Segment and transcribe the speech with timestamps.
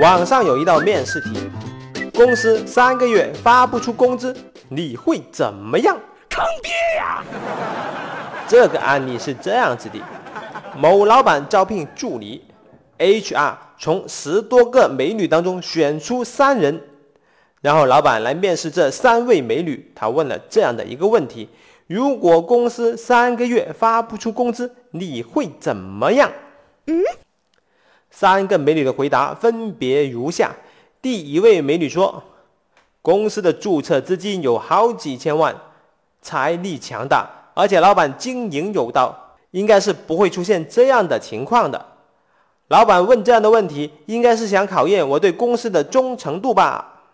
[0.00, 1.50] 网上有一道面试题：
[2.14, 4.34] 公司三个月发不出工资，
[4.70, 5.94] 你会怎么样？
[6.30, 7.22] 坑爹呀！
[8.48, 9.98] 这个案例是这样子的：
[10.74, 12.42] 某老板招聘助理
[12.98, 16.80] ，HR 从十多个美女当中选出三人，
[17.60, 19.92] 然后老板来面试这三位美女。
[19.94, 21.50] 他问了这样的一个问题：
[21.86, 26.32] 如果公司三个月发不出工资，你会怎么样？
[26.86, 27.02] 嗯，
[28.10, 30.54] 三个美女的回答分别如下：
[31.00, 32.22] 第一位美女说，
[33.02, 35.54] 公司的注册资金有好几千万。
[36.22, 41.82] 财力强大，而且老板经营有道，应该是不会出现这样的情况的。
[42.68, 47.04] 老板问这样的问题，应该是想考验我对公司的忠诚度吧。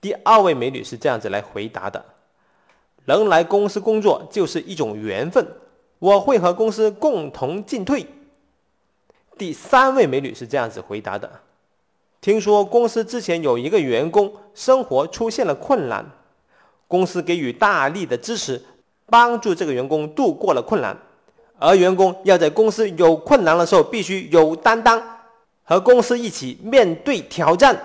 [0.00, 2.04] 第二位美女是这样子来回答的：
[3.04, 5.46] 能来公司工作就是一种缘分，
[6.00, 8.04] 我会和公司共同进退。
[9.38, 11.30] 第三位美女是这样子回答的：
[12.20, 16.04] 听说公司之前有一个员工生活出现了困难。
[16.88, 18.60] 公司给予大力的支持，
[19.06, 20.96] 帮助这个员工度过了困难，
[21.58, 25.00] 而员工要在公司有困难的时候必须有担当，
[25.64, 27.78] 和公司一起面对挑战。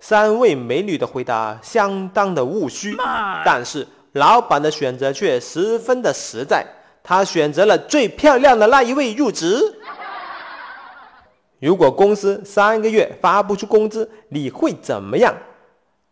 [0.00, 2.96] 三位美女的回答相当的务虚，
[3.44, 6.66] 但是老板的选择却十分的实在，
[7.04, 9.78] 他选择了最漂亮的那一位入职。
[11.62, 15.32] 如果公司三个月发不出工资，你会怎么样？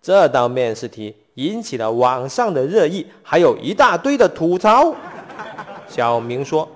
[0.00, 1.16] 这道面试题。
[1.34, 4.94] 引起了网上的热议，还有一大堆的吐槽。
[5.88, 6.68] 小明说：“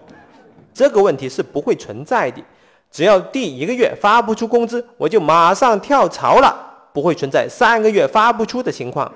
[0.75, 2.42] 这个问题是不会存在的，
[2.91, 6.56] 只要第一个月发不出工资，我就马上跳槽了，
[6.92, 9.12] 不会存在三个月发不出的情况。”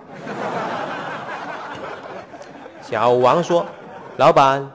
[2.82, 3.64] 小王说
[4.18, 4.70] ：“老板，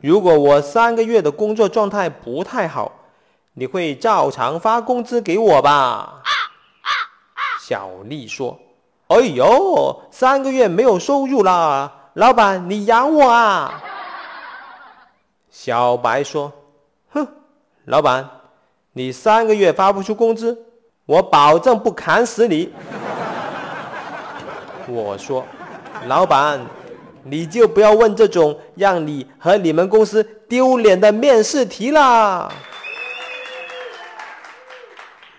[0.00, 2.90] 如果我三个月的工作状态不太好，
[3.58, 6.22] 你会照常发工资给我吧？”
[7.60, 8.56] 小丽说。
[9.08, 13.80] 哎呦，三个月没有收入了，老板你养我啊！
[15.48, 16.52] 小白说
[17.14, 17.24] ：“哼，
[17.84, 18.28] 老板，
[18.94, 20.60] 你三个月发不出工资，
[21.06, 22.72] 我保证不砍死你。
[24.90, 25.44] ”我说
[26.08, 26.60] ：“老板，
[27.22, 32.52] 你就不要问这种让你和你们公司丢脸的面试题了。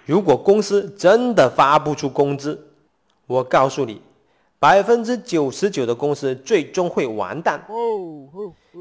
[0.08, 2.68] 如果公司真的发不出工资，”
[3.28, 4.02] 我告诉你，
[4.58, 7.62] 百分之九十九的公司最终会完蛋。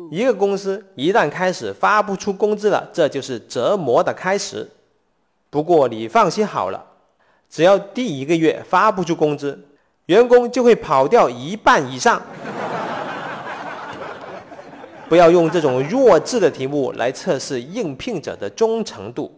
[0.09, 4.70] 一个公司一旦开始发不出工资了，这就是折磨的开始。
[5.50, 6.87] 不过你放心好了，
[7.50, 9.58] 只要第一个月发不出工资，
[10.06, 12.22] 员工就会跑掉一半以上。
[15.08, 19.32] 不要用这种弱智的题目来测试应聘者的忠诚度。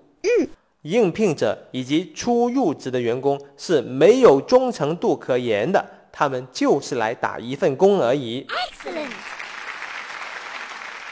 [0.82, 8.46] 应聘者以及初入职的员工是没有忠诚度可言的，他们就是来打一份工而已。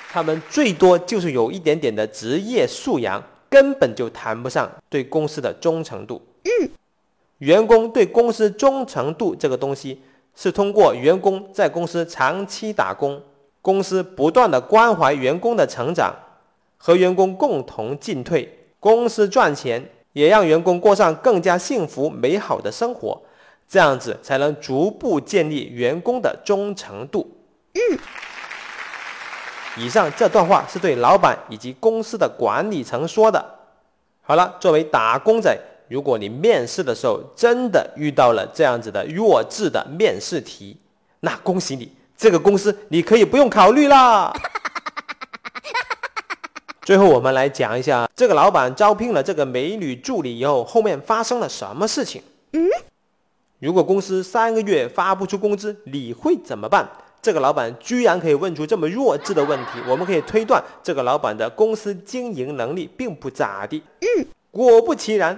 [0.08, 6.22] 他们最多就是有一点点的职业素养，根本就谈不上对公司的忠诚度。
[7.38, 10.00] 员工对公司忠诚度这个东西，
[10.34, 13.20] 是通过员工在公司长期打工，
[13.60, 16.14] 公司不断的关怀员工的成长，
[16.78, 18.65] 和员工共同进退。
[18.86, 23.20] 公司赚钱，也让员工过上更加幸福美好的生活，
[23.66, 27.36] 这样子才能逐步建立员工的忠诚度。
[27.74, 27.98] 嗯，
[29.76, 33.44] 以上这段话是对老板以及公司的管理层说的。
[34.22, 35.58] 好了，作为打工仔，
[35.88, 40.76] 如果你面试的时候真的遇到了这样子的弱智的面试题，
[41.18, 44.32] 那恭喜你，这个公司你可以不用考虑啦。
[46.86, 52.22] 最后，我们来讲一下这个老板招聘了这个美女助理以后，后面发生了什么事情。
[52.52, 52.64] 嗯，
[53.58, 56.88] 如果公司三个月发不出工资，你会怎么办？
[57.20, 63.82] 这个老板居然可以问出这么弱智的问题，我们可以推断这个老板的公司经营能力并不咋地。
[63.98, 65.36] 嗯，果不其然，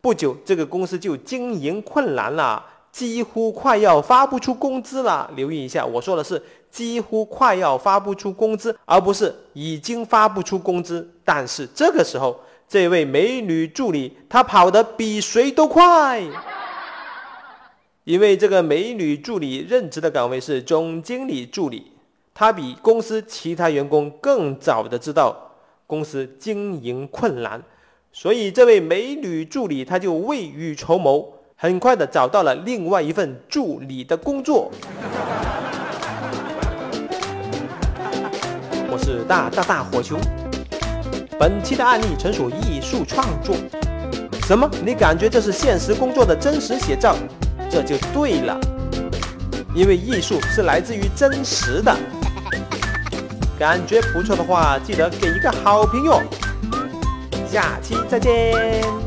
[0.00, 2.64] 不久这个公司就经营困难了。
[2.96, 5.30] 几乎快要发不出工资了。
[5.36, 11.06] 留意一下，我说的是几乎快要发不出工资，而不是已经发不出工资。
[11.22, 16.22] 但是这个时候，这位美女助理她跑得比谁都快，
[18.04, 21.92] 因为这个美女助理任职的岗位是总经理助理，
[22.32, 25.36] 她比公司其他员工更早的知道
[25.86, 27.62] 公司经营困难，
[28.10, 31.35] 所以这位美女助理她就未雨绸缪。
[31.58, 34.70] 很快的找到了另外一份助理的工作。
[38.90, 40.18] 我是大大大火球。
[41.38, 43.56] 本期的案例纯属艺术创作，
[44.42, 44.70] 什么？
[44.84, 47.16] 你感觉这是现实工作的真实写照？
[47.70, 48.60] 这就对了，
[49.74, 51.96] 因为艺术是来自于真实的。
[53.58, 56.20] 感觉不错的话，记得给一个好评哟。
[57.50, 59.05] 下期再见。